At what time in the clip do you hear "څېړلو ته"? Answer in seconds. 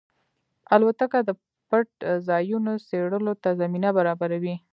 2.87-3.49